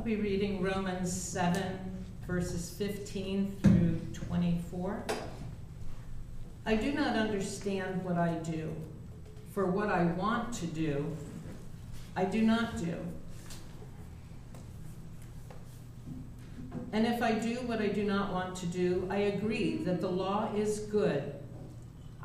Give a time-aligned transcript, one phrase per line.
[0.00, 1.62] I'll be reading Romans 7,
[2.26, 5.04] verses 15 through 24.
[6.64, 8.74] I do not understand what I do,
[9.52, 11.04] for what I want to do,
[12.16, 12.96] I do not do.
[16.94, 20.08] And if I do what I do not want to do, I agree that the
[20.08, 21.34] law is good.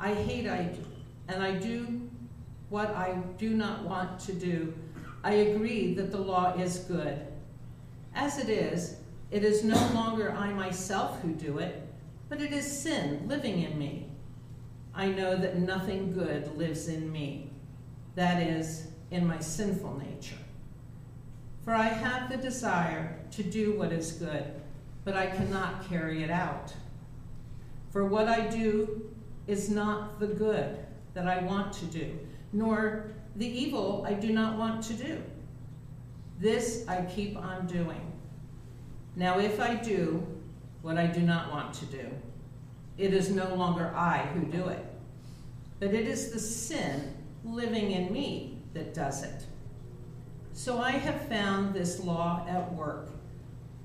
[0.00, 0.84] I hate I do,
[1.28, 2.08] and I do
[2.70, 4.72] what I do not want to do.
[5.22, 7.35] I agree that the law is good.
[8.16, 8.96] As it is,
[9.30, 11.86] it is no longer I myself who do it,
[12.30, 14.06] but it is sin living in me.
[14.94, 17.50] I know that nothing good lives in me,
[18.14, 20.38] that is, in my sinful nature.
[21.62, 24.44] For I have the desire to do what is good,
[25.04, 26.72] but I cannot carry it out.
[27.90, 29.10] For what I do
[29.46, 30.78] is not the good
[31.12, 32.18] that I want to do,
[32.54, 35.22] nor the evil I do not want to do.
[36.38, 38.12] This I keep on doing.
[39.16, 40.26] Now, if I do
[40.82, 42.10] what I do not want to do,
[42.98, 44.84] it is no longer I who do it,
[45.80, 49.44] but it is the sin living in me that does it.
[50.52, 53.10] So I have found this law at work.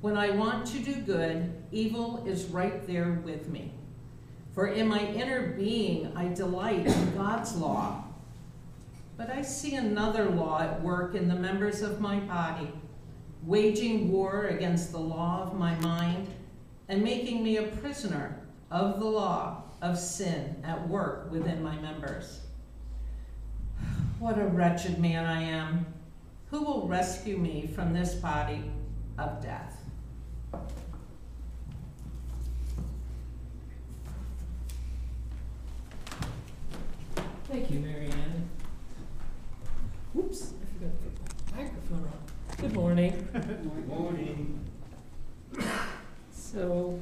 [0.01, 3.71] When I want to do good, evil is right there with me.
[4.53, 8.03] For in my inner being, I delight in God's law.
[9.16, 12.71] But I see another law at work in the members of my body,
[13.44, 16.28] waging war against the law of my mind
[16.88, 18.39] and making me a prisoner
[18.70, 22.42] of the law of sin at work within my members.
[24.19, 25.86] What a wretched man I am.
[26.52, 28.64] Who will rescue me from this body
[29.17, 29.78] of death?
[37.45, 38.50] Thank you, Marianne.
[40.17, 42.50] Oops, I forgot to put the microphone on.
[42.61, 43.27] Good morning.
[43.33, 44.59] Good morning.
[46.31, 47.01] So,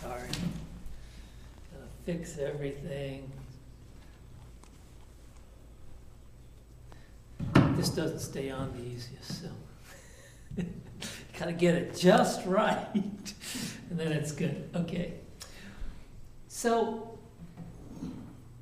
[0.00, 0.28] sorry.
[1.72, 3.32] Gotta fix everything.
[7.74, 9.48] This doesn't stay on the easiest, so.
[11.36, 14.70] Gotta get it just right, and then it's good.
[14.72, 15.14] Okay.
[16.46, 17.18] So,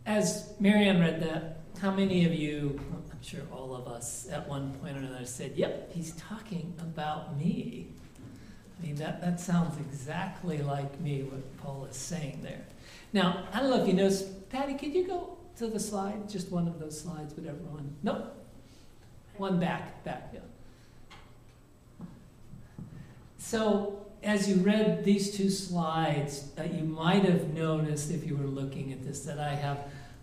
[0.06, 2.80] as Marianne read that, how many of you,
[3.26, 7.88] sure all of us at one point or another said, Yep, he's talking about me.
[8.78, 12.64] I mean, that, that sounds exactly like me, what Paul is saying there.
[13.12, 16.28] Now, I don't know if you noticed, Patty, could you go to the slide?
[16.28, 17.96] Just one of those slides, whatever one.
[18.02, 18.34] Nope.
[19.38, 20.40] One back, back, yeah.
[23.38, 28.46] So, as you read these two slides, uh, you might have noticed, if you were
[28.46, 29.78] looking at this, that I have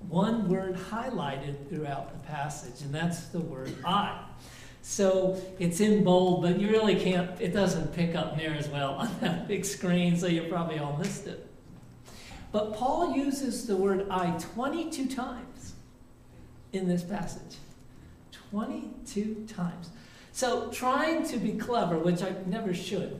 [0.09, 4.23] one word highlighted throughout the passage, and that's the word I.
[4.81, 8.95] So it's in bold, but you really can't, it doesn't pick up near as well
[8.95, 11.47] on that big screen, so you probably all missed it.
[12.51, 15.73] But Paul uses the word I 22 times
[16.73, 17.57] in this passage.
[18.51, 19.89] 22 times.
[20.33, 23.19] So trying to be clever, which I never should,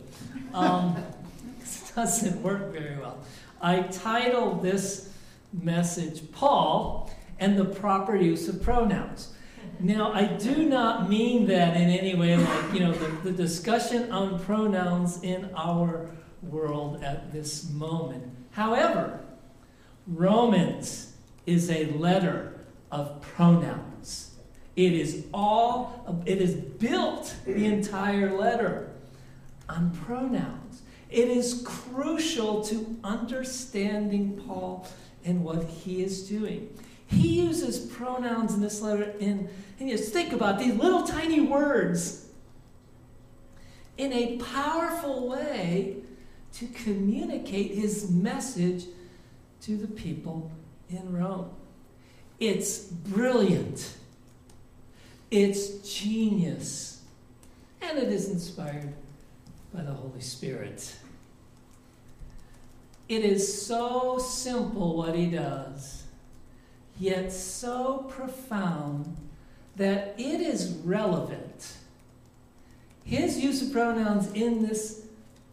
[0.54, 1.02] um,
[1.96, 3.20] doesn't work very well.
[3.62, 5.13] I titled this
[5.54, 9.34] message Paul and the proper use of pronouns.
[9.80, 14.12] Now, I do not mean that in any way like, you know, the, the discussion
[14.12, 16.10] on pronouns in our
[16.42, 18.24] world at this moment.
[18.52, 19.20] However,
[20.08, 21.14] Romans
[21.46, 24.36] is a letter of pronouns.
[24.76, 28.92] It is all, it is built, the entire letter,
[29.70, 30.82] on pronouns.
[31.10, 34.88] It is crucial to understanding Paul
[35.26, 36.76] and what he is doing.
[37.08, 42.28] He uses pronouns in this letter in, and just think about these little tiny words
[43.98, 45.98] in a powerful way
[46.54, 48.86] to communicate his message
[49.62, 50.52] to the people
[50.90, 51.50] in Rome.
[52.40, 53.96] It's brilliant.
[55.32, 57.02] It's genius.
[57.82, 58.94] And it is inspired
[59.74, 60.96] by the Holy Spirit.
[63.14, 66.02] It is so simple what he does,
[67.00, 69.16] yet so profound
[69.76, 71.78] that it is relevant.
[73.04, 75.06] His use of pronouns in this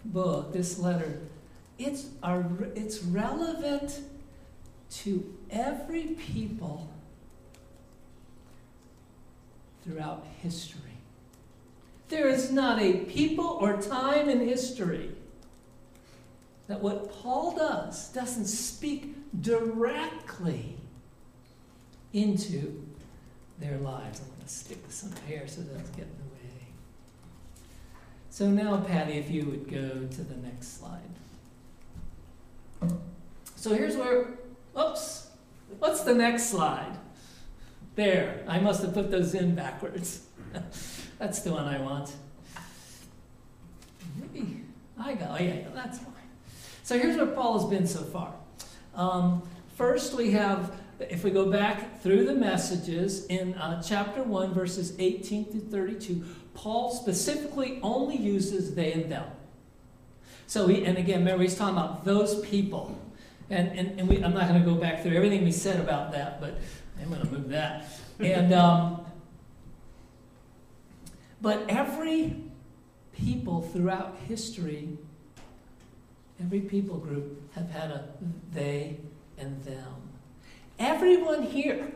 [0.06, 1.20] book, this letter,
[1.78, 2.42] it's, a,
[2.74, 4.00] it's relevant
[4.92, 6.88] to every people
[9.84, 10.96] throughout history.
[12.08, 15.10] There is not a people or time in history
[16.70, 20.76] that what Paul does doesn't speak directly
[22.12, 22.86] into
[23.58, 24.20] their lives.
[24.20, 26.66] I'm going to stick this up here so it doesn't get in the way.
[28.30, 31.00] So now, Patty, if you would go to the next slide.
[33.56, 34.38] So here's where,
[34.80, 35.28] oops,
[35.80, 36.96] what's the next slide?
[37.96, 40.24] There, I must have put those in backwards.
[41.18, 42.14] that's the one I want.
[44.16, 44.62] Maybe
[44.96, 46.19] I go, oh, yeah, that's fine.
[46.90, 48.34] So here's where Paul has been so far.
[48.96, 54.52] Um, first, we have, if we go back through the messages in uh, chapter 1,
[54.52, 59.30] verses 18 to 32, Paul specifically only uses they and them.
[60.48, 63.00] So, he, and again, remember, he's talking about those people.
[63.50, 66.10] And, and, and we, I'm not going to go back through everything we said about
[66.10, 66.58] that, but
[67.00, 67.84] I'm going to move that.
[68.18, 69.06] And, um,
[71.40, 72.42] but every
[73.12, 74.98] people throughout history,
[76.40, 78.08] every people group have had a
[78.52, 78.98] they
[79.38, 80.10] and them.
[80.78, 81.92] Everyone here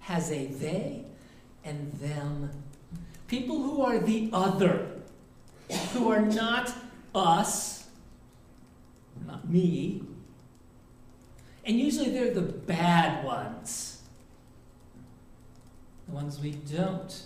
[0.00, 1.04] has a they
[1.64, 2.50] and them.
[3.26, 4.88] People who are the other,
[5.92, 6.72] who are not
[7.14, 7.88] us,
[9.26, 10.02] not me.
[11.64, 14.02] And usually they're the bad ones,
[16.06, 17.22] the ones we don't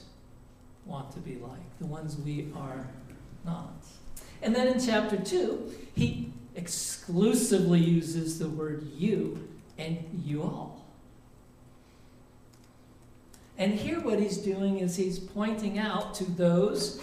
[0.87, 2.87] want to be like, the ones we are
[3.45, 3.85] not.
[4.41, 10.85] And then in chapter 2, he exclusively uses the word you and you all.
[13.57, 17.01] And here, what he's doing is he's pointing out to those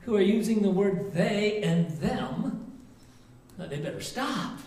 [0.00, 2.72] who are using the word they and them
[3.58, 4.58] that they better stop.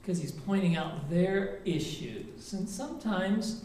[0.00, 2.52] Because he's pointing out their issues.
[2.52, 3.64] And sometimes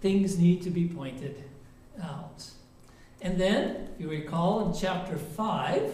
[0.00, 1.42] things need to be pointed
[2.02, 2.44] out.
[3.20, 5.92] And then, if you recall, in chapter 5,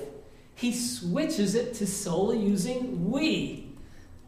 [0.58, 3.68] he switches it to solely using we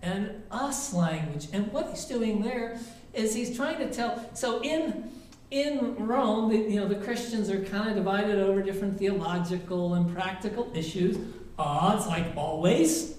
[0.01, 1.49] and us language.
[1.53, 2.79] And what he's doing there
[3.13, 4.25] is he's trying to tell.
[4.35, 5.11] So in
[5.51, 10.15] in Rome, the, you know, the Christians are kind of divided over different theological and
[10.15, 11.17] practical issues.
[11.17, 13.17] It's like always.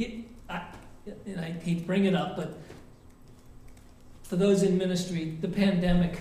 [0.00, 0.62] I,
[1.26, 2.58] and I hate to bring it up, but
[4.24, 6.18] for those in ministry, the pandemic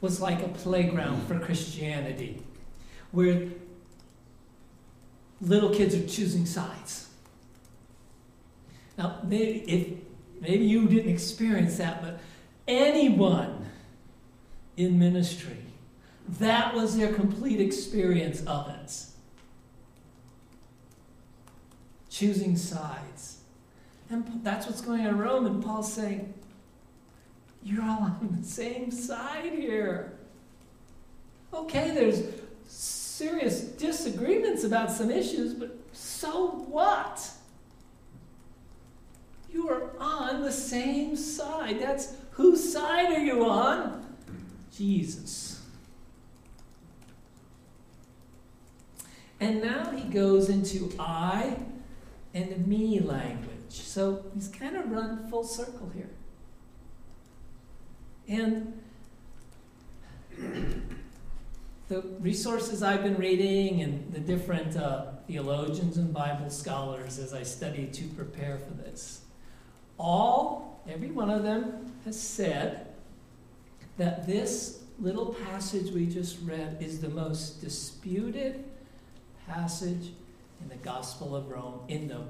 [0.00, 2.40] was like a playground for Christianity,
[3.10, 3.48] where
[5.40, 7.08] little kids are choosing sides.
[8.96, 9.88] Now, maybe, if,
[10.40, 12.18] maybe you didn't experience that, but
[12.66, 13.66] anyone
[14.76, 15.58] in ministry,
[16.38, 19.04] that was their complete experience of it.
[22.10, 23.38] Choosing sides.
[24.08, 26.32] And that's what's going on in Rome, and Paul's saying,
[27.62, 30.12] You're all on the same side here.
[31.52, 32.22] Okay, there's
[33.16, 37.30] serious disagreements about some issues, but so what?
[39.50, 41.80] You are on the same side.
[41.80, 44.04] That's whose side are you on?
[44.70, 45.62] Jesus.
[49.40, 51.56] And now he goes into I
[52.34, 53.48] and me language.
[53.70, 56.10] So he's kind of run full circle here.
[58.28, 58.78] And
[61.88, 67.44] the resources I've been reading and the different uh, theologians and Bible scholars as I
[67.44, 69.20] study to prepare for this,
[69.98, 72.88] all, every one of them has said
[73.98, 78.64] that this little passage we just read is the most disputed
[79.46, 80.10] passage
[80.60, 82.22] in the Gospel of Rome in the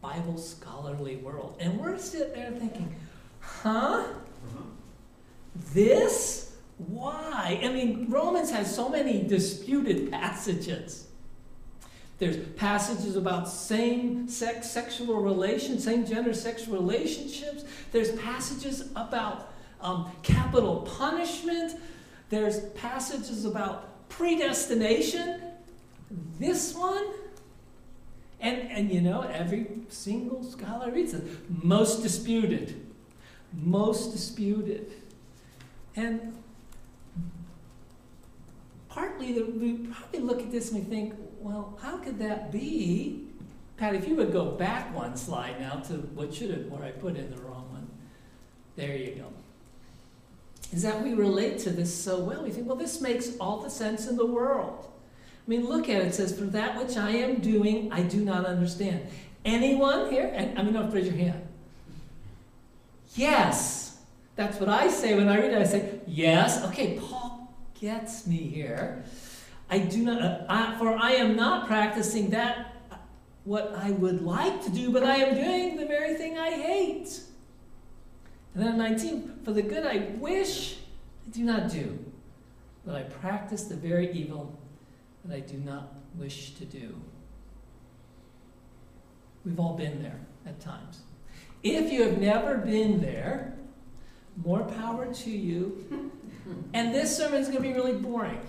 [0.00, 1.56] Bible scholarly world.
[1.60, 2.94] And we're sitting there thinking,
[3.40, 4.04] huh?
[4.04, 4.62] Uh-huh.
[5.74, 6.45] This?
[6.78, 7.60] Why?
[7.62, 11.06] I mean, Romans has so many disputed passages.
[12.18, 17.64] There's passages about same sex sexual relations, same gender sexual relationships.
[17.92, 21.78] There's passages about um, capital punishment.
[22.30, 25.42] There's passages about predestination.
[26.38, 27.04] This one,
[28.40, 31.24] and, and you know, every single scholar reads it.
[31.64, 32.86] Most disputed.
[33.52, 34.92] Most disputed.
[35.94, 36.34] And
[38.96, 43.28] partly we probably look at this and we think, well, how could that be?
[43.76, 46.92] Pat, if you would go back one slide now to what should have, where I
[46.92, 47.86] put in the wrong one.
[48.74, 49.26] There you go.
[50.72, 52.42] Is that we relate to this so well.
[52.42, 54.90] We think, well, this makes all the sense in the world.
[55.46, 56.06] I mean, look at it.
[56.06, 59.06] It says, For that which I am doing, I do not understand.
[59.44, 60.54] Anyone here?
[60.56, 61.46] I mean, don't raise your hand.
[63.14, 63.98] Yes.
[64.36, 65.58] That's what I say when I read it.
[65.58, 66.64] I say, Yes.
[66.64, 67.15] Okay, Paul
[67.80, 69.04] gets me here.
[69.68, 72.72] I do not, uh, I, for I am not practicing that
[73.44, 77.20] what I would like to do, but I am doing the very thing I hate.
[78.54, 80.78] And then 19, for the good I wish
[81.26, 81.98] I do not do,
[82.84, 84.58] but I practice the very evil
[85.24, 86.94] that I do not wish to do.
[89.44, 91.02] We've all been there at times.
[91.62, 93.56] If you have never been there,
[94.44, 96.12] more power to you.
[96.46, 96.60] Hmm.
[96.74, 98.40] And this sermon is going to be really boring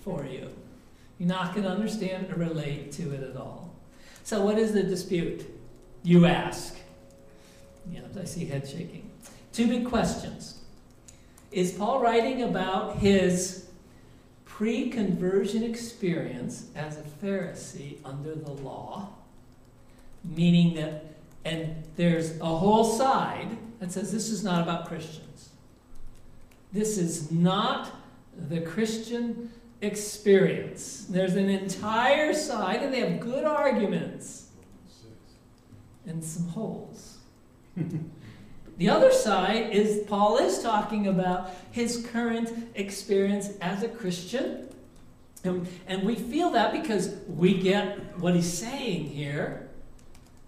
[0.00, 0.48] for you.
[1.18, 3.74] You're not going to understand or relate to it at all.
[4.24, 5.44] So, what is the dispute?
[6.02, 6.76] You ask.
[7.90, 9.10] Yeah, I see head shaking.
[9.52, 10.60] Two big questions.
[11.50, 13.68] Is Paul writing about his
[14.44, 19.10] pre conversion experience as a Pharisee under the law?
[20.24, 25.50] Meaning that, and there's a whole side that says this is not about Christians.
[26.72, 27.90] This is not
[28.48, 31.06] the Christian experience.
[31.08, 34.48] There's an entire side, and they have good arguments
[36.06, 37.18] and some holes.
[38.78, 44.68] the other side is Paul is talking about his current experience as a Christian.
[45.44, 49.68] And, and we feel that because we get what he's saying here.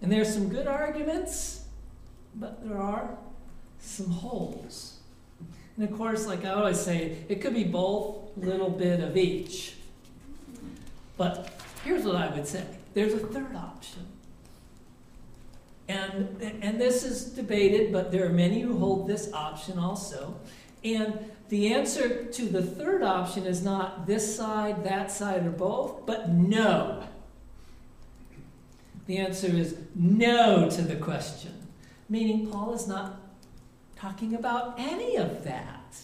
[0.01, 1.65] And there's some good arguments,
[2.35, 3.17] but there are
[3.79, 4.90] some holes.
[5.77, 9.75] And of course, like I always say, it could be both, little bit of each.
[11.17, 11.51] But
[11.83, 14.07] here's what I would say there's a third option.
[15.87, 20.35] And, and this is debated, but there are many who hold this option also.
[20.83, 26.05] And the answer to the third option is not this side, that side, or both,
[26.05, 27.03] but no.
[29.05, 31.67] The answer is no to the question,
[32.07, 33.20] meaning Paul is not
[34.01, 35.95] talking about any of that,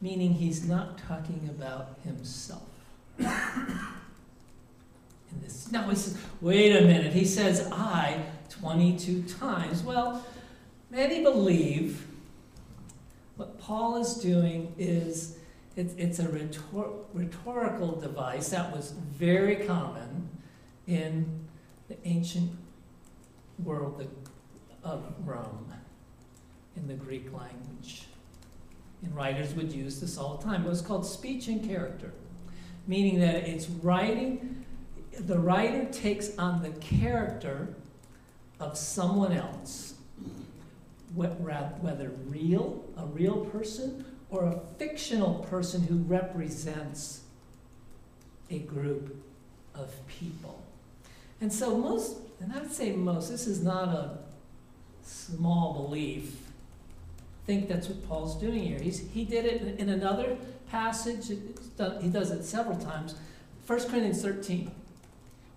[0.00, 2.62] meaning he's not talking about himself.
[5.40, 9.80] This, now he says, wait a minute, he says I 22 times.
[9.80, 10.26] Well,
[10.90, 12.04] many believe
[13.36, 15.38] what Paul is doing is
[15.76, 20.28] it's, it's a rhetor- rhetorical device that was very common
[20.88, 21.46] in
[21.86, 22.50] the ancient
[23.62, 24.04] world
[24.82, 25.70] of Rome
[26.80, 28.06] in the Greek language.
[29.02, 30.64] And writers would use this all the time.
[30.64, 32.12] It was called speech and character,
[32.86, 34.64] meaning that it's writing,
[35.18, 37.74] the writer takes on the character
[38.58, 39.94] of someone else,
[41.14, 47.22] whether real, a real person, or a fictional person who represents
[48.50, 49.16] a group
[49.74, 50.62] of people.
[51.40, 54.18] And so, most, and I would say most, this is not a
[55.02, 56.36] small belief
[57.46, 58.78] think that's what Paul's doing here.
[58.78, 60.36] He's, he did it in another
[60.70, 63.14] passage, he does it several times.
[63.66, 64.70] 1 Corinthians 13.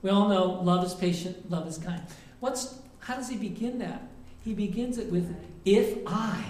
[0.02, 2.02] We all know love is patient, love is kind.
[2.40, 4.04] What's, how does he begin that?
[4.44, 5.34] He begins it with,
[5.66, 6.44] if I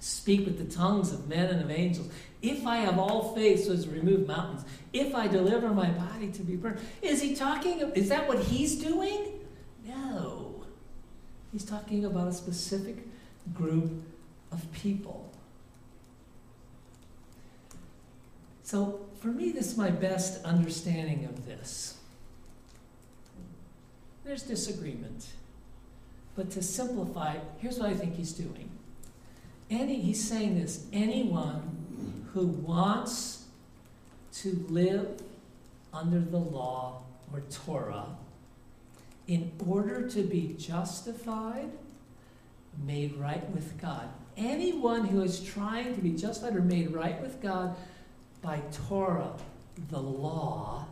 [0.00, 2.08] speak with the tongues of men and of angels,
[2.42, 6.30] if I have all faith so as to remove mountains, if I deliver my body
[6.32, 6.78] to be burned.
[7.02, 9.32] Is he talking, is that what he's doing?
[9.84, 10.64] No.
[11.52, 12.96] He's talking about a specific
[13.54, 14.02] group
[14.52, 15.30] of people.
[18.62, 21.98] So, for me, this is my best understanding of this.
[24.24, 25.26] There's disagreement.
[26.34, 28.70] But to simplify, here's what I think he's doing.
[29.70, 33.44] Any, he's saying this anyone who wants
[34.34, 35.22] to live
[35.94, 38.06] under the law or Torah
[39.26, 41.70] in order to be justified
[42.84, 44.08] made right with God.
[44.36, 47.76] Anyone who is trying to be justified or made right with God
[48.42, 49.32] by Torah,
[49.88, 50.86] the law,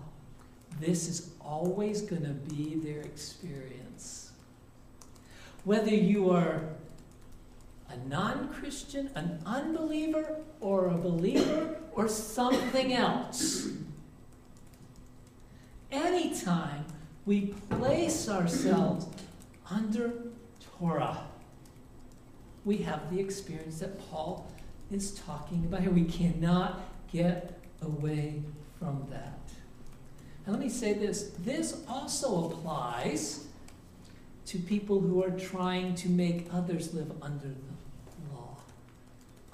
[0.81, 4.33] this is always going to be their experience.
[5.65, 6.75] Whether you are
[7.95, 13.69] a non Christian, an unbeliever, or a believer, or something else.
[15.93, 16.85] Anytime
[17.25, 19.07] we place ourselves
[19.71, 20.13] under
[20.79, 21.19] Torah,
[22.65, 24.51] we have the experience that Paul
[24.91, 25.91] is talking about here.
[25.91, 26.81] We cannot
[27.13, 28.43] get away
[28.79, 29.39] from that.
[30.47, 33.47] And let me say this this also applies
[34.47, 38.57] to people who are trying to make others live under the law,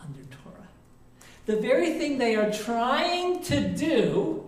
[0.00, 0.68] under Torah.
[1.46, 4.44] The very thing they are trying to do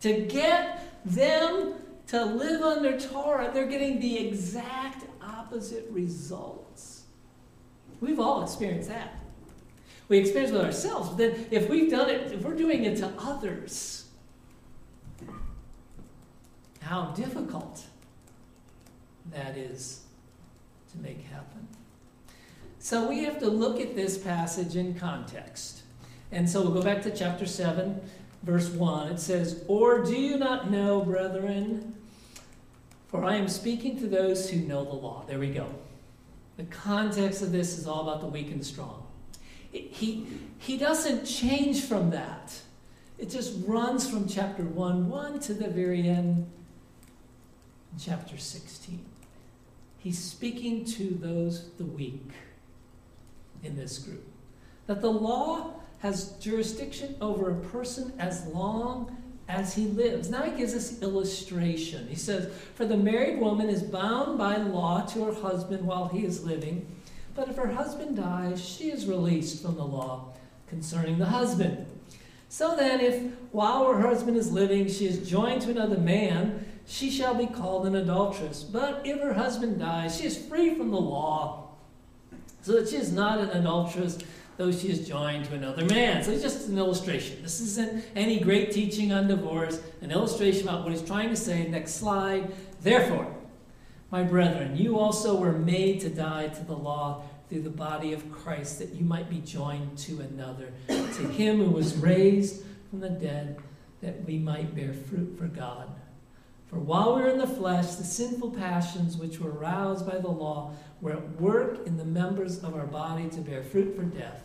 [0.00, 1.74] to get them
[2.08, 6.95] to live under Torah, they're getting the exact opposite results.
[8.00, 9.14] We've all experienced that.
[10.08, 12.96] We experience it with ourselves, but then if we've done it, if we're doing it
[12.98, 14.08] to others,
[16.80, 17.82] how difficult
[19.32, 20.02] that is
[20.92, 21.66] to make happen.
[22.78, 25.82] So we have to look at this passage in context.
[26.30, 28.00] And so we'll go back to chapter 7,
[28.44, 29.12] verse 1.
[29.12, 31.96] It says, Or do you not know, brethren?
[33.08, 35.24] For I am speaking to those who know the law.
[35.26, 35.68] There we go.
[36.56, 39.06] The context of this is all about the weak and the strong.
[39.70, 40.26] he,
[40.58, 42.58] he doesn't change from that.
[43.18, 46.50] It just runs from chapter 1 1 to the very end,
[47.98, 49.04] chapter 16.
[49.98, 52.30] He's speaking to those, the weak,
[53.62, 54.24] in this group.
[54.86, 59.16] That the law has jurisdiction over a person as long
[59.48, 60.28] as he lives.
[60.28, 62.08] Now he gives us illustration.
[62.08, 66.24] He says, For the married woman is bound by law to her husband while he
[66.24, 66.86] is living,
[67.34, 70.32] but if her husband dies, she is released from the law
[70.68, 71.86] concerning the husband.
[72.48, 77.10] So then, if while her husband is living she is joined to another man, she
[77.10, 78.62] shall be called an adulteress.
[78.62, 81.70] But if her husband dies, she is free from the law,
[82.62, 84.18] so that she is not an adulteress,
[84.56, 86.22] though she is joined to another man.
[86.22, 87.42] So it's just an illustration.
[87.42, 91.66] This isn't any great teaching on divorce, an illustration about what he's trying to say.
[91.66, 92.52] Next slide.
[92.82, 93.32] Therefore,
[94.10, 98.32] my brethren, you also were made to die to the law through the body of
[98.32, 103.08] Christ, that you might be joined to another, to him who was raised from the
[103.08, 103.58] dead,
[104.02, 105.88] that we might bear fruit for God.
[106.66, 110.28] For while we were in the flesh, the sinful passions which were aroused by the
[110.28, 114.42] law were at work in the members of our body to bear fruit for death.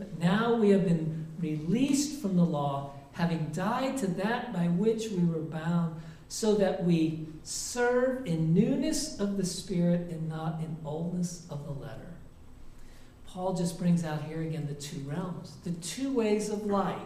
[0.00, 5.10] But now we have been released from the law, having died to that by which
[5.10, 10.78] we were bound, so that we serve in newness of the Spirit and not in
[10.86, 12.14] oldness of the letter.
[13.26, 16.96] Paul just brings out here again the two realms, the two ways of life.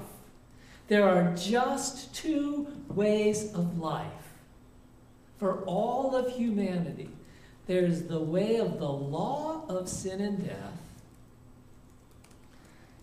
[0.86, 4.06] There are just two ways of life
[5.38, 7.08] for all of humanity.
[7.66, 10.78] There's the way of the law of sin and death,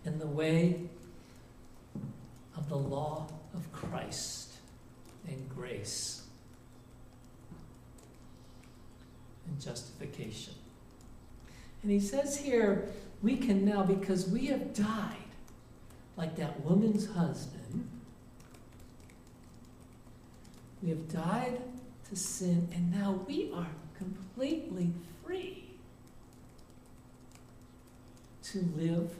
[0.05, 0.81] and the way
[2.57, 4.53] of the law of Christ
[5.27, 6.23] and grace
[9.47, 10.53] and justification.
[11.83, 12.89] And he says here,
[13.21, 15.17] we can now, because we have died,
[16.17, 17.89] like that woman's husband,
[20.81, 21.61] we have died
[22.09, 24.91] to sin, and now we are completely
[25.23, 25.69] free
[28.43, 29.11] to live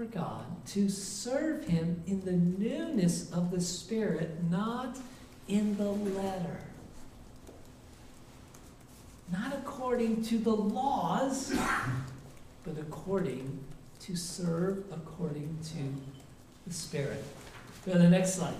[0.00, 4.96] for God, to serve Him in the newness of the Spirit, not
[5.46, 6.60] in the letter.
[9.30, 11.52] Not according to the laws,
[12.64, 13.62] but according
[14.00, 15.82] to serve according to
[16.66, 17.22] the Spirit.
[17.84, 18.54] Go to the next slide.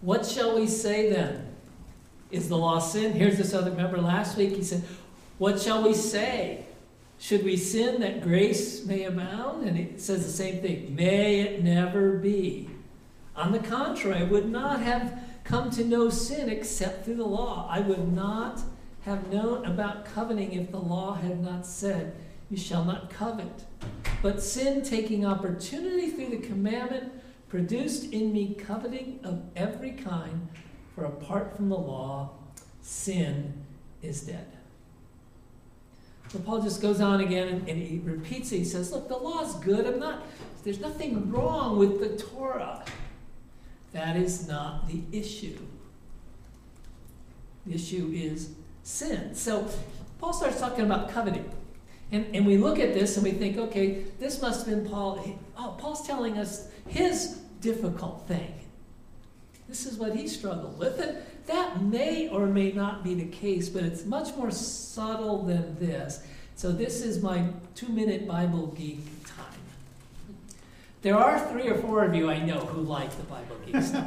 [0.00, 1.54] What shall we say then?
[2.30, 3.12] Is the law sin?
[3.12, 4.82] Here's this other, member last week he said,
[5.36, 6.63] What shall we say?
[7.18, 9.66] Should we sin that grace may abound?
[9.66, 10.94] And it says the same thing.
[10.94, 12.70] May it never be.
[13.36, 17.68] On the contrary, I would not have come to know sin except through the law.
[17.70, 18.60] I would not
[19.02, 22.14] have known about coveting if the law had not said,
[22.50, 23.64] You shall not covet.
[24.22, 27.12] But sin, taking opportunity through the commandment,
[27.48, 30.48] produced in me coveting of every kind,
[30.94, 32.30] for apart from the law,
[32.80, 33.52] sin
[34.02, 34.53] is dead.
[36.28, 38.58] So Paul just goes on again and, and he repeats it.
[38.58, 39.86] He says, Look, the law is good.
[39.86, 40.24] I'm not,
[40.64, 42.84] there's nothing wrong with the Torah.
[43.92, 45.58] That is not the issue.
[47.66, 48.50] The issue is
[48.82, 49.34] sin.
[49.34, 49.68] So
[50.18, 51.48] Paul starts talking about coveting.
[52.10, 55.38] And, and we look at this and we think, okay, this must have been Paul.
[55.56, 58.54] Oh, Paul's telling us his difficult thing.
[59.68, 61.00] This is what he struggled with.
[61.00, 65.76] And that may or may not be the case, but it's much more subtle than
[65.78, 66.22] this.
[66.56, 69.44] So this is my two minute Bible geek time.
[71.02, 74.06] There are three or four of you I know who like the Bible geek stuff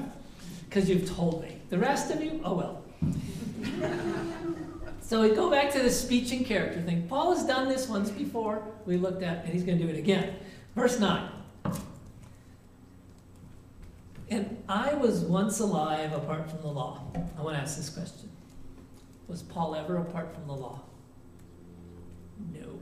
[0.69, 1.59] because you've told me.
[1.69, 2.83] The rest of you, oh well.
[5.01, 7.07] so we go back to the speech and character thing.
[7.07, 9.97] Paul has done this once before, we looked at, and he's going to do it
[9.97, 10.35] again.
[10.75, 11.29] Verse 9.
[14.29, 17.03] And I was once alive apart from the law.
[17.37, 18.29] I want to ask this question
[19.27, 20.81] Was Paul ever apart from the law?
[22.53, 22.79] No.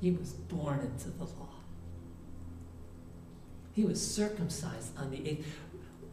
[0.00, 1.48] He was born into the law.
[3.72, 5.46] He was circumcised on the eighth.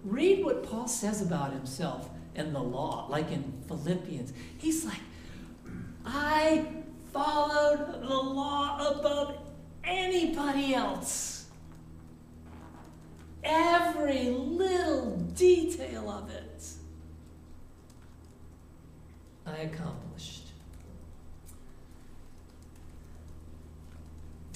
[0.04, 4.34] Read what Paul says about himself and the law, like in Philippians.
[4.58, 5.02] He's like,
[6.06, 6.66] I
[7.12, 9.38] followed the law above
[9.84, 11.39] anybody else
[13.44, 16.50] every little detail of it
[19.46, 20.48] I accomplished.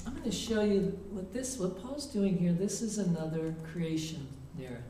[0.05, 2.53] I'm going to show you what this, what Paul's doing here.
[2.53, 4.83] This is another creation narrative.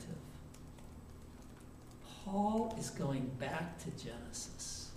[2.26, 4.92] Paul is going back to Genesis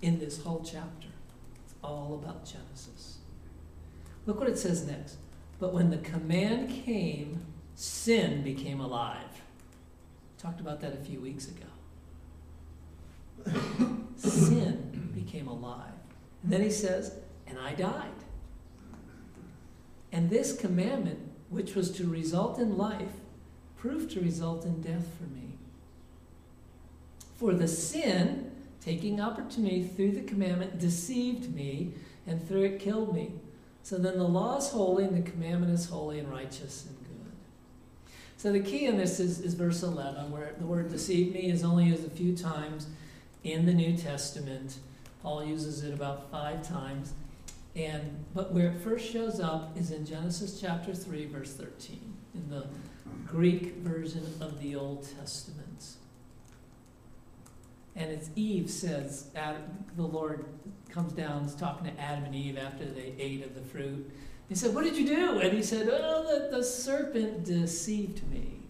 [0.00, 1.08] in this whole chapter.
[1.64, 3.18] It's all about Genesis.
[4.26, 5.16] Look what it says next.
[5.62, 7.46] But when the command came,
[7.76, 9.42] sin became alive.
[10.36, 11.68] Talked about that a few weeks ago.
[14.16, 15.92] sin became alive.
[16.42, 17.14] And then he says,
[17.46, 18.10] and I died.
[20.10, 23.12] And this commandment, which was to result in life,
[23.76, 25.58] proved to result in death for me.
[27.36, 31.92] For the sin, taking opportunity through the commandment, deceived me,
[32.26, 33.34] and through it killed me.
[33.82, 38.12] So then the law is holy, and the commandment is holy and righteous and good.
[38.36, 41.64] So the key in this is, is verse 11, where the word deceive me is
[41.64, 42.86] only used a few times
[43.44, 44.76] in the New Testament.
[45.22, 47.12] Paul uses it about five times.
[47.74, 52.50] And but where it first shows up is in Genesis chapter 3, verse 13, in
[52.50, 52.66] the
[53.26, 55.96] Greek version of the Old Testament.
[57.96, 59.28] And it's Eve says,
[59.96, 60.44] the Lord
[60.92, 64.10] comes down, is talking to Adam and Eve after they ate of the fruit.
[64.48, 65.38] He said, What did you do?
[65.38, 68.60] And he said, Oh, the, the serpent deceived me.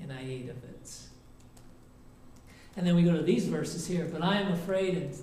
[0.00, 0.92] And I ate of it.
[2.76, 4.08] And then we go to these verses here.
[4.10, 5.18] But I am afraid in 2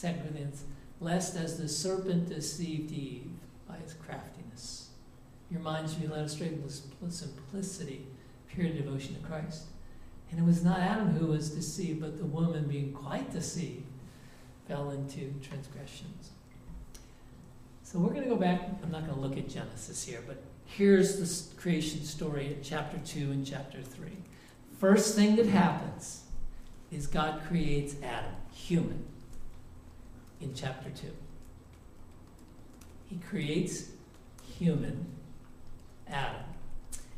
[0.00, 0.64] Corinthians,
[1.00, 3.30] lest as the serpent deceived Eve
[3.68, 4.90] by his craftiness,
[5.50, 8.06] your mind should be led astray with simplicity,
[8.48, 9.64] pure devotion to Christ.
[10.30, 13.87] And it was not Adam who was deceived, but the woman being quite deceived
[14.68, 16.30] fell into transgressions.
[17.82, 18.68] So we're going to go back.
[18.82, 22.98] I'm not going to look at Genesis here, but here's the creation story at chapter
[22.98, 24.10] 2 and chapter 3.
[24.78, 26.24] First thing that happens
[26.92, 29.04] is God creates Adam, human,
[30.40, 31.08] in chapter 2.
[33.06, 33.86] He creates
[34.58, 35.06] human,
[36.06, 36.42] Adam.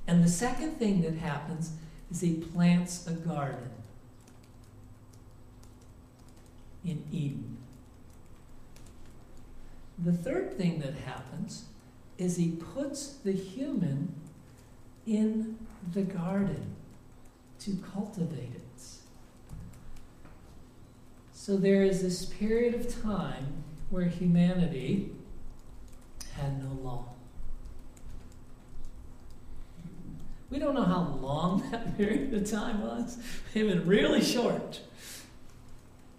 [0.06, 1.72] And the second thing that happens
[2.12, 3.70] is he plants a garden
[6.84, 7.58] in Eden.
[9.98, 11.66] The third thing that happens
[12.16, 14.14] is he puts the human
[15.06, 15.58] in
[15.92, 16.76] the garden
[17.60, 18.70] to cultivate it.
[21.32, 25.10] So there is this period of time where humanity
[26.34, 27.06] had no law.
[30.50, 33.18] We don't know how long that period of time was.
[33.54, 34.80] It was really short.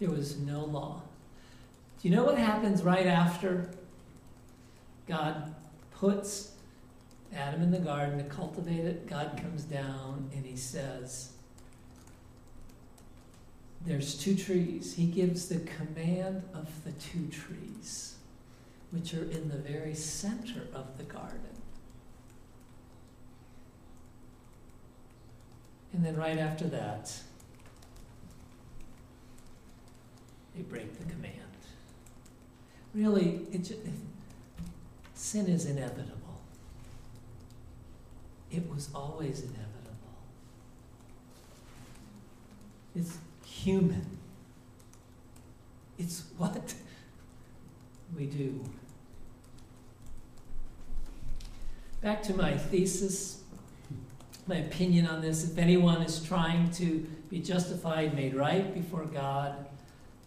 [0.01, 1.03] There was no law.
[2.01, 3.69] Do you know what happens right after
[5.07, 5.53] God
[5.91, 6.53] puts
[7.35, 9.07] Adam in the garden to cultivate it?
[9.07, 11.33] God comes down and he says,
[13.85, 14.95] There's two trees.
[14.95, 18.15] He gives the command of the two trees,
[18.89, 21.37] which are in the very center of the garden.
[25.93, 27.13] And then right after that,
[30.55, 31.35] they break the command.
[32.93, 33.71] Really, it
[35.13, 36.41] sin is inevitable.
[38.51, 39.67] It was always inevitable.
[42.95, 44.17] It's human.
[45.97, 46.73] It's what
[48.17, 48.63] we do.
[52.01, 53.41] Back to my thesis
[54.47, 55.49] my opinion on this.
[55.49, 59.65] If anyone is trying to be justified, made right before God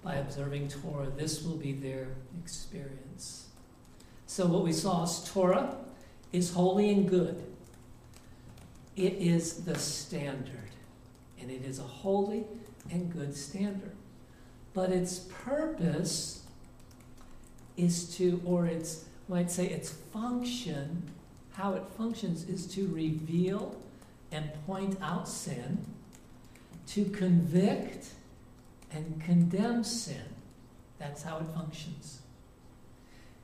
[0.04, 3.48] by observing Torah, this will be their experience.
[4.26, 5.76] So, what we saw is Torah
[6.30, 7.42] is holy and good.
[8.96, 10.70] It is the standard,
[11.40, 12.44] and it is a holy
[12.90, 13.96] and good standard.
[14.74, 16.42] But its purpose
[17.76, 21.02] is to, or its, might say, its function,
[21.52, 23.74] how it functions is to reveal
[24.30, 25.86] and point out sin,
[26.88, 28.08] to convict
[28.94, 30.22] and condemn sin.
[30.98, 32.20] That's how it functions.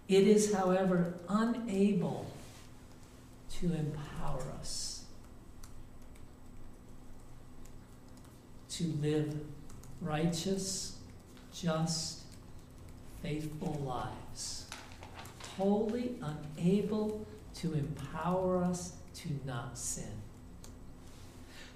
[0.08, 2.30] It is, however, unable
[3.58, 5.04] to empower us
[8.70, 9.34] to live
[10.00, 10.96] righteous,
[11.52, 12.20] just,
[13.22, 14.66] faithful lives.
[15.56, 20.22] Totally unable to empower us to not sin.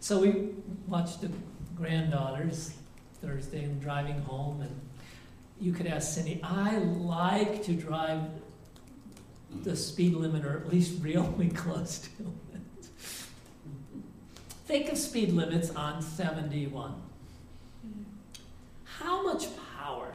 [0.00, 0.54] So we
[0.86, 1.30] watched the
[1.76, 2.74] granddaughters
[3.24, 4.80] Thursday and driving home, and
[5.60, 8.20] you could ask Cindy, I like to drive
[9.62, 9.76] the mm.
[9.76, 12.22] speed limit or at least really close to
[12.54, 12.86] it.
[14.66, 16.94] Think of speed limits on 71.
[18.84, 19.46] How much
[19.78, 20.12] power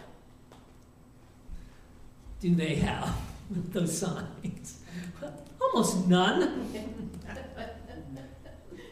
[2.40, 3.16] do they have
[3.50, 4.80] with those signs?
[5.62, 6.68] Almost none.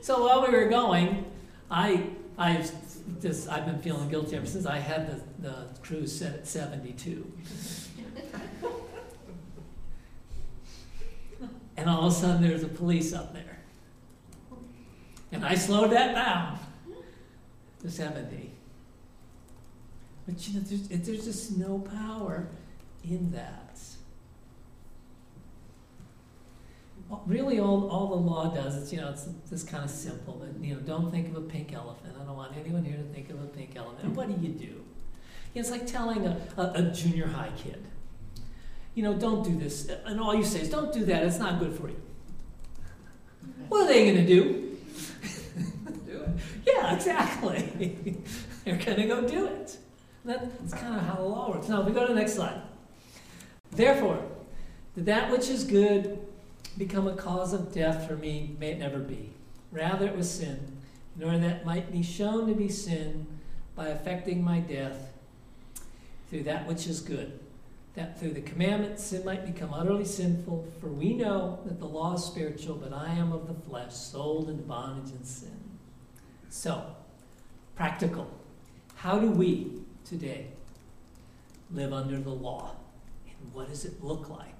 [0.02, 1.26] So while we were going,
[1.70, 2.64] I I
[3.22, 7.32] just I've been feeling guilty ever since I had the, the cruise set at 72.
[11.78, 13.60] and all of a sudden there's a police up there.
[15.32, 16.60] And I slowed that down
[17.82, 18.52] to 70.
[20.26, 22.48] But you know, there's, there's just no power
[23.04, 23.67] in that.
[27.26, 30.42] Really, all, all the law does is, you know, it's just kind of simple.
[30.42, 32.16] But, you know, don't think of a pink elephant.
[32.20, 34.04] I don't want anyone here to think of a pink elephant.
[34.04, 34.84] And what do you do?
[35.56, 37.84] It's like telling a, a, a junior high kid,
[38.94, 39.90] you know, don't do this.
[40.06, 41.24] And all you say is, don't do that.
[41.24, 42.02] It's not good for you.
[43.70, 44.78] What are they going to do?
[46.06, 46.30] do it.
[46.66, 48.18] Yeah, exactly.
[48.66, 49.78] They're going to go do it.
[50.26, 51.70] That's kind of how the law works.
[51.70, 52.62] Now, if we go to the next slide.
[53.72, 54.22] Therefore,
[54.98, 56.27] that which is good
[56.78, 59.32] become a cause of death for me may it never be.
[59.72, 60.78] Rather, it was sin,
[61.18, 63.28] in order that might be shown to be sin
[63.76, 65.12] by affecting my death
[66.30, 67.40] through that which is good.
[67.96, 72.14] That through the commandment sin might become utterly sinful, for we know that the law
[72.14, 75.60] is spiritual, but I am of the flesh, sold into bondage and sin.
[76.50, 76.96] So,
[77.76, 78.30] practical.
[78.96, 80.48] How do we today
[81.72, 82.76] live under the law?
[83.28, 84.56] And what does it look like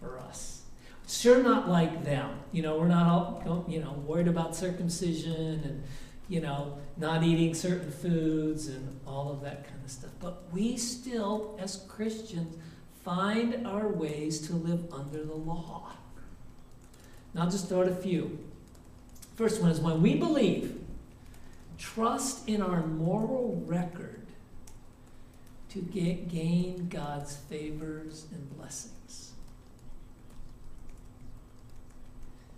[0.00, 0.65] for us?
[1.08, 2.40] Sure, not like them.
[2.52, 5.82] You know, we're not all, you know, worried about circumcision and,
[6.28, 10.10] you know, not eating certain foods and all of that kind of stuff.
[10.20, 12.56] But we still, as Christians,
[13.04, 15.92] find our ways to live under the law.
[17.34, 18.38] Now, I'll just throw out a few.
[19.36, 20.80] First one is when we believe,
[21.78, 24.26] trust in our moral record
[25.68, 29.25] to get, gain God's favors and blessings.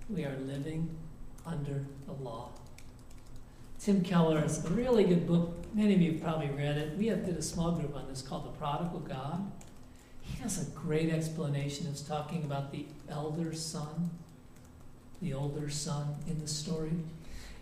[0.09, 0.89] We are living
[1.45, 2.49] under the law.
[3.79, 5.55] Tim Keller is a really good book.
[5.75, 6.97] Many of you probably read it.
[6.97, 9.53] We have did a small group on this called The Prodigal God.
[10.23, 11.87] He has a great explanation.
[11.91, 14.11] It's talking about the elder son,
[15.21, 16.93] the older son in the story.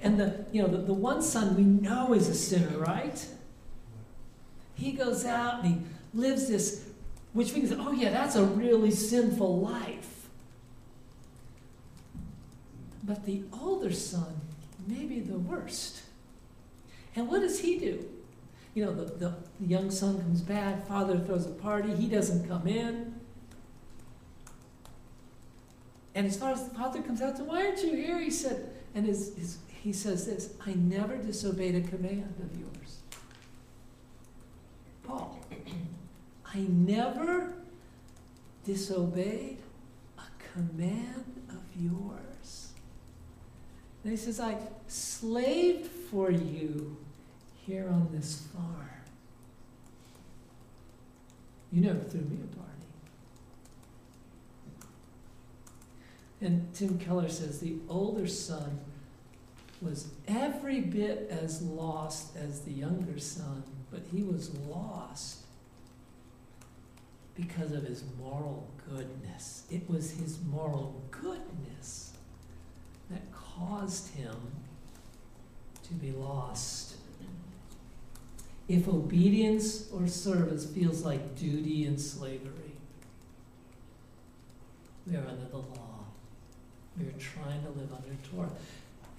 [0.00, 3.26] And the you know the, the one son we know is a sinner, right?
[4.76, 5.80] He goes out and he
[6.14, 6.86] lives this,
[7.32, 10.15] which means, oh yeah, that's a really sinful life.
[13.06, 14.40] But the older son
[14.88, 16.02] may be the worst.
[17.14, 18.04] And what does he do?
[18.74, 22.48] You know, the, the, the young son comes back, father throws a party, he doesn't
[22.48, 23.14] come in.
[26.14, 28.18] And as far as the father comes out to, why aren't you here?
[28.18, 32.98] He said, and his, his, he says this I never disobeyed a command of yours.
[35.04, 35.38] Paul,
[36.46, 37.52] I never
[38.64, 39.58] disobeyed
[40.18, 42.25] a command of yours.
[44.06, 46.96] And he says, I slaved for you
[47.66, 48.88] here on this farm.
[51.72, 52.86] You never threw me a party.
[56.40, 58.78] And Tim Keller says the older son
[59.82, 65.38] was every bit as lost as the younger son, but he was lost
[67.34, 69.64] because of his moral goodness.
[69.68, 72.12] It was his moral goodness
[73.10, 74.36] that caused him
[75.84, 76.96] to be lost.
[78.68, 82.72] If obedience or service feels like duty and slavery,
[85.06, 86.04] we are under the law.
[86.98, 88.50] We are trying to live under Torah.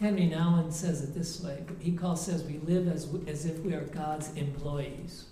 [0.02, 1.64] Henri Nouwen says it this way.
[1.80, 5.26] He calls says we live as, as if we are God's employees.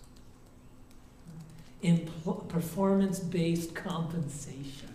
[1.84, 4.94] Empl- performance-based compensation.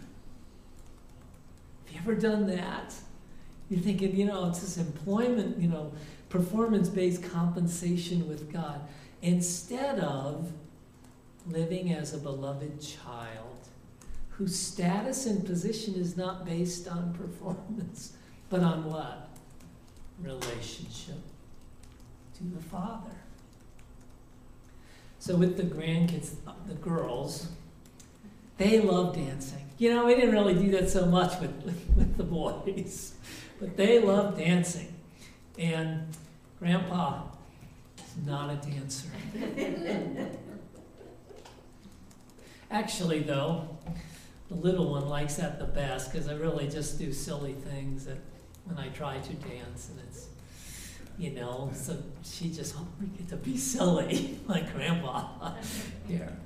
[1.85, 2.95] Have you ever done that?
[3.71, 5.93] You're thinking, you know, it's this employment, you know,
[6.29, 8.81] performance-based compensation with God
[9.23, 10.53] instead of
[11.47, 13.69] living as a beloved child
[14.31, 18.15] whose status and position is not based on performance,
[18.49, 19.29] but on what?
[20.21, 21.21] Relationship
[22.39, 23.11] to the Father.
[25.19, 26.33] So with the grandkids,
[26.67, 27.49] the girls,
[28.57, 29.67] they love dancing.
[29.77, 31.53] You know, we didn't really do that so much with,
[31.97, 33.15] with the boys,
[33.61, 34.93] but they love dancing.
[35.59, 36.09] And
[36.59, 37.23] Grandpa
[37.99, 39.09] is not a dancer.
[42.71, 43.69] Actually, though,
[44.49, 48.19] the little one likes that the best because I really just do silly things that
[48.65, 50.29] when I try to dance, and it's,
[51.19, 55.55] you know, so she just, oh, we get to be silly like Grandpa
[56.09, 56.37] here.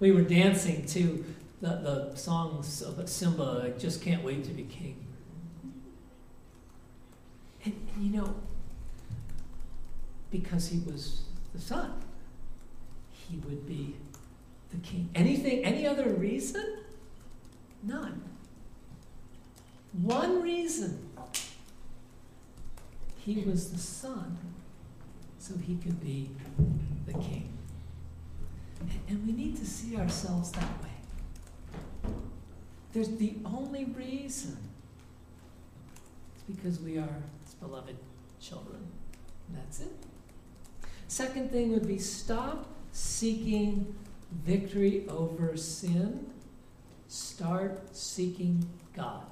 [0.00, 1.24] We were dancing to
[1.60, 1.68] the,
[2.10, 4.96] the songs of Simba, I just can't wait to be king.
[7.64, 8.34] And, and you know,
[10.30, 11.22] because he was
[11.54, 11.92] the son,
[13.12, 13.96] he would be
[14.70, 15.10] the king.
[15.14, 16.78] Anything, any other reason?
[17.82, 18.22] None.
[20.02, 21.08] One reason.
[23.18, 24.38] He was the son,
[25.38, 26.30] so he could be
[27.06, 27.52] the king.
[29.08, 32.12] And we need to see ourselves that way.
[32.92, 34.56] There's the only reason.
[36.34, 37.22] It's because we are
[37.60, 37.96] beloved
[38.40, 38.80] children.
[39.48, 39.92] And that's it.
[41.08, 43.94] Second thing would be stop seeking
[44.44, 46.26] victory over sin.
[47.08, 49.26] Start seeking God.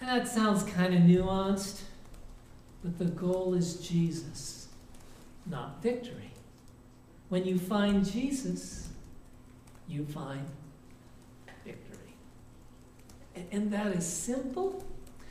[0.00, 1.82] And that sounds kind of nuanced,
[2.82, 4.68] but the goal is Jesus,
[5.46, 6.30] not victory.
[7.28, 8.88] When you find Jesus,
[9.88, 10.46] you find
[11.64, 12.14] victory.
[13.50, 14.84] And that is simple,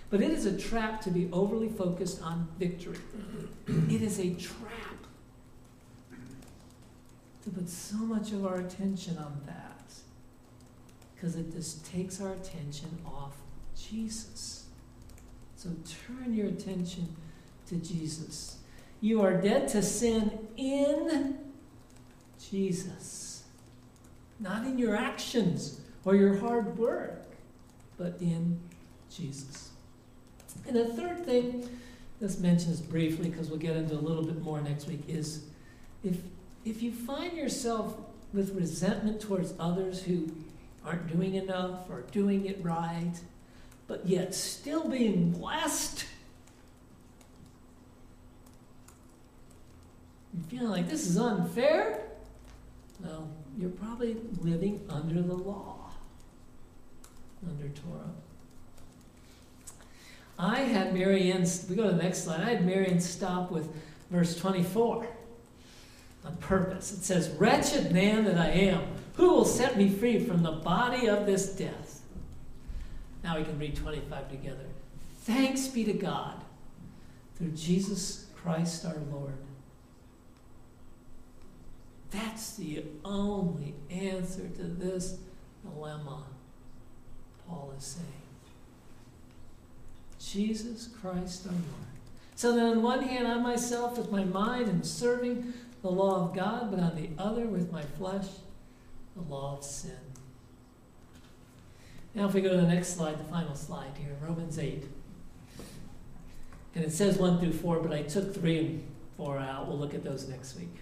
[0.09, 2.97] but it is a trap to be overly focused on victory.
[3.67, 4.95] It is a trap
[7.43, 9.93] to put so much of our attention on that
[11.13, 13.33] because it just takes our attention off
[13.75, 14.65] Jesus.
[15.55, 15.69] So
[16.07, 17.15] turn your attention
[17.67, 18.57] to Jesus.
[19.01, 21.37] You are dead to sin in
[22.39, 23.43] Jesus,
[24.39, 27.25] not in your actions or your hard work,
[27.97, 28.59] but in
[29.09, 29.69] Jesus.
[30.67, 31.69] And the third thing,
[32.19, 35.45] this mentions briefly because we'll get into a little bit more next week, is
[36.03, 36.17] if,
[36.63, 37.95] if you find yourself
[38.33, 40.29] with resentment towards others who
[40.85, 43.13] aren't doing enough or doing it right,
[43.87, 46.05] but yet still being blessed.
[50.33, 52.03] You're feeling like this is unfair?
[53.03, 55.91] Well, you're probably living under the law,
[57.47, 58.11] under Torah.
[60.37, 62.41] I had Marianne, we go to the next slide.
[62.41, 63.69] I had Marianne stop with
[64.09, 65.07] verse 24
[66.25, 66.91] on purpose.
[66.91, 68.83] It says, Wretched man that I am,
[69.15, 72.01] who will set me free from the body of this death?
[73.23, 74.65] Now we can read 25 together.
[75.21, 76.43] Thanks be to God
[77.37, 79.33] through Jesus Christ our Lord.
[82.11, 85.17] That's the only answer to this
[85.63, 86.23] dilemma,
[87.47, 88.24] Paul is saying.
[90.31, 91.63] Jesus Christ our Lord.
[92.35, 96.35] So then, on one hand, I myself, with my mind, am serving the law of
[96.35, 98.27] God, but on the other, with my flesh,
[99.15, 99.91] the law of sin.
[102.13, 104.83] Now, if we go to the next slide, the final slide here, Romans 8.
[106.75, 109.67] And it says 1 through 4, but I took 3 and 4 out.
[109.67, 110.75] We'll look at those next week.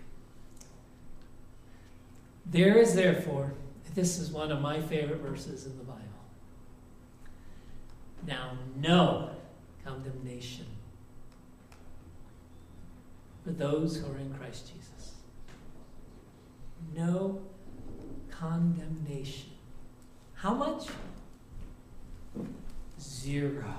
[2.45, 3.53] There is therefore,
[3.93, 6.02] this is one of my favorite verses in the Bible.
[8.25, 9.29] Now, no
[9.83, 10.65] condemnation
[13.43, 15.15] for those who are in Christ Jesus.
[16.95, 17.41] No
[18.29, 19.51] condemnation.
[20.35, 20.87] How much?
[22.99, 23.73] Zero.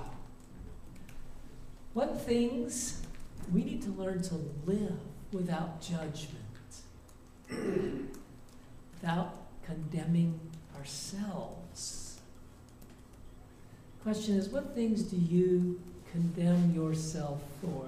[1.93, 3.01] What things
[3.51, 4.99] we need to learn to live
[5.31, 6.43] without judgment,
[8.93, 10.39] without condemning
[10.77, 12.04] ourselves.
[14.05, 17.87] Question is what things do you condemn yourself for?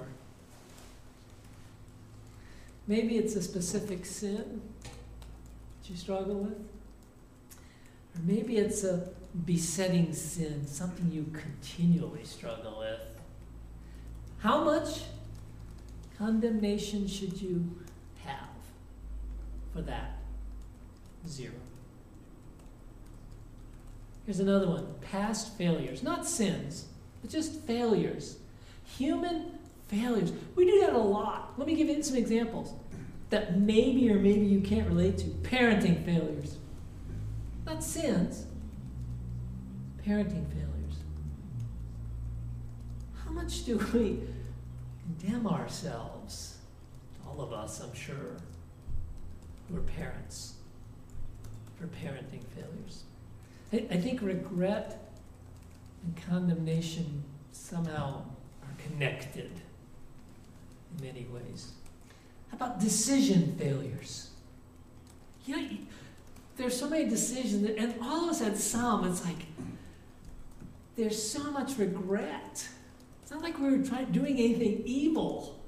[2.88, 6.58] Maybe it's a specific sin that you struggle with.
[6.58, 9.10] Or maybe it's a
[9.46, 13.00] besetting sin, something you continually struggle with.
[14.40, 15.02] How much
[16.18, 17.64] condemnation should you
[18.26, 18.50] have
[19.72, 20.18] for that?
[21.28, 21.67] Zero.
[24.28, 26.88] Here's another one past failures, not sins,
[27.22, 28.38] but just failures.
[28.98, 30.34] Human failures.
[30.54, 31.54] We do that a lot.
[31.58, 32.74] Let me give you some examples
[33.30, 35.28] that maybe or maybe you can't relate to.
[35.28, 36.58] Parenting failures.
[37.66, 38.48] Not sins,
[40.06, 40.96] parenting failures.
[43.24, 44.20] How much do we
[45.04, 46.58] condemn ourselves?
[47.26, 48.36] All of us, I'm sure,
[49.70, 50.56] who are parents,
[51.80, 53.04] for parenting failures.
[53.74, 55.12] I, I think regret
[56.04, 58.24] and condemnation somehow
[58.64, 59.52] are connected
[60.98, 61.72] in many ways.
[62.50, 64.30] How about decision failures?
[65.46, 65.68] You know,
[66.56, 69.06] there's so many decisions, that, and all of us had some.
[69.06, 69.46] It's like
[70.96, 72.68] there's so much regret.
[73.22, 75.60] It's not like we were trying doing anything evil.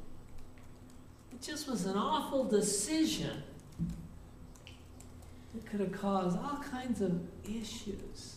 [1.32, 3.44] It just was an awful decision.
[5.56, 8.36] It could have caused all kinds of issues.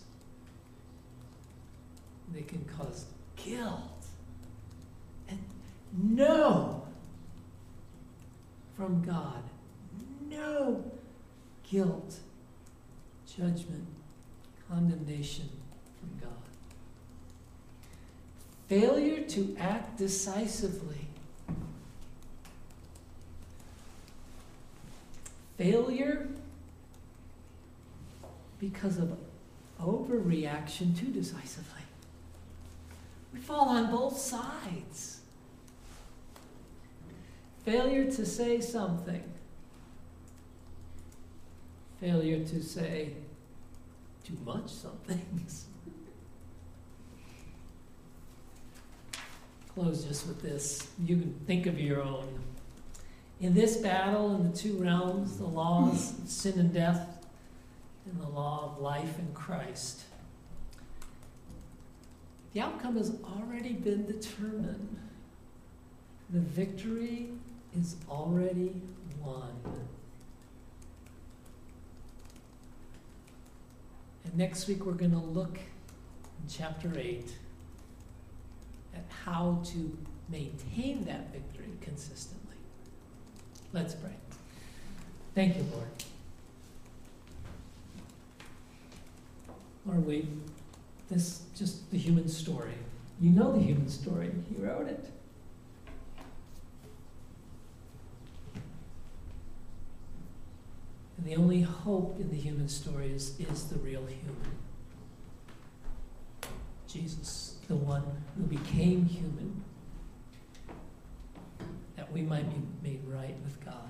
[2.32, 3.06] They can cause
[3.36, 4.06] guilt
[5.28, 5.38] and
[5.92, 6.86] no
[8.76, 9.42] from God.
[10.28, 10.82] No
[11.70, 12.16] guilt,
[13.26, 13.86] judgment,
[14.68, 15.48] condemnation
[16.00, 16.30] from God.
[18.68, 21.08] Failure to act decisively.
[25.58, 26.28] Failure
[28.62, 29.18] because of
[29.80, 31.82] overreaction too decisively.
[33.34, 35.18] We fall on both sides.
[37.64, 39.24] Failure to say something.
[42.00, 43.14] Failure to say
[44.24, 45.66] too much some things.
[49.74, 50.86] Close just with this.
[51.04, 52.28] You can think of your own.
[53.40, 57.11] In this battle, in the two realms, the laws sin and death,
[58.06, 60.02] and the law of life in Christ,
[62.52, 64.98] the outcome has already been determined.
[66.30, 67.28] The victory
[67.78, 68.74] is already
[69.20, 69.52] won.
[74.24, 77.30] And next week we're going to look in chapter 8
[78.94, 79.96] at how to
[80.28, 82.56] maintain that victory consistently.
[83.72, 84.12] Let's pray.
[85.34, 85.88] Thank you, Lord.
[89.84, 90.28] Lord, we,
[91.10, 92.74] this just the human story.
[93.20, 94.30] You know the human story.
[94.48, 95.04] He wrote it.
[101.16, 104.36] And the only hope in the human story is, is the real human.
[106.88, 108.02] Jesus, the one
[108.36, 109.62] who became human,
[111.96, 113.88] that we might be made right with God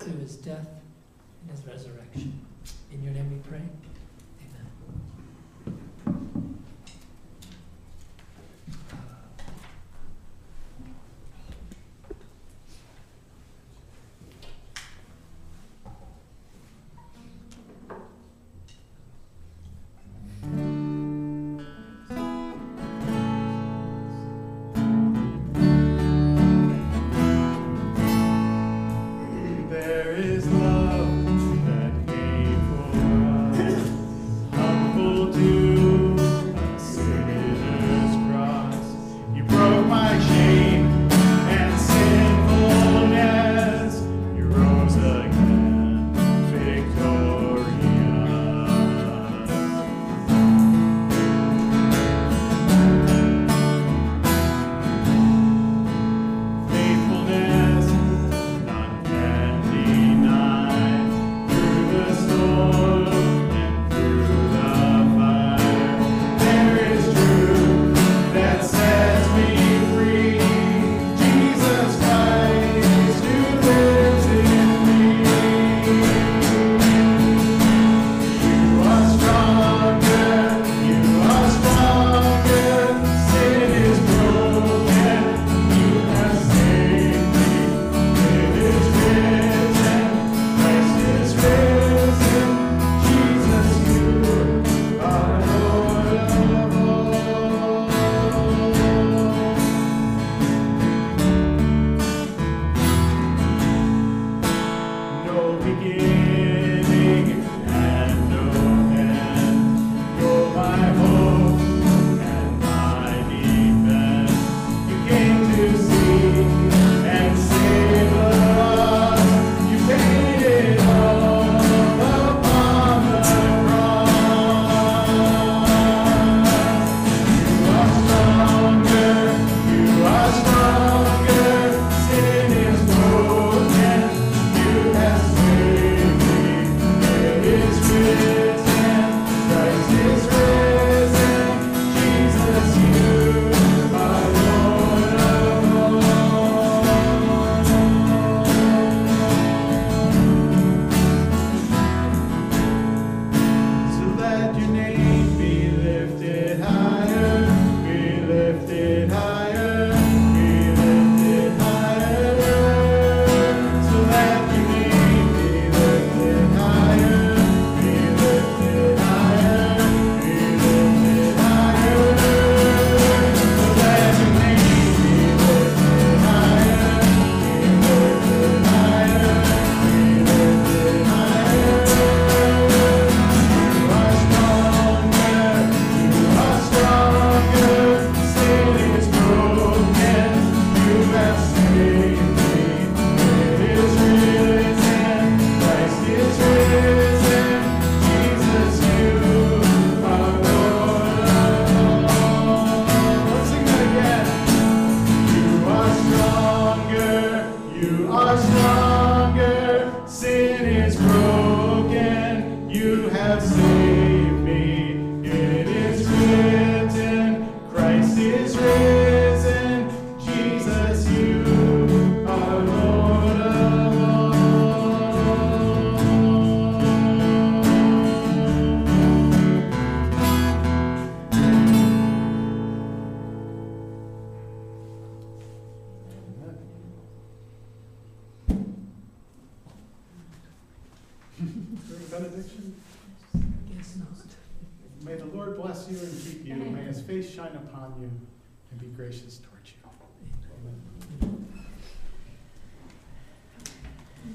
[0.00, 0.68] through his death
[1.42, 2.40] and his resurrection.
[2.92, 3.62] In your name we pray.